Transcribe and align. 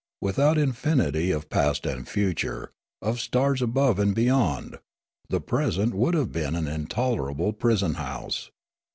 Without 0.19 0.57
infinity 0.57 1.29
of 1.29 1.47
past 1.51 1.85
and 1.85 2.07
future, 2.09 2.71
of 3.03 3.19
stars 3.19 3.61
above 3.61 3.99
and 3.99 4.15
beyond, 4.15 4.79
the 5.29 5.39
present 5.39 5.93
would 5.93 6.15
have 6.15 6.31
been 6.31 6.55
an 6.55 6.67
intolerable 6.67 7.53
prison 7.53 7.93
house. 7.93 8.49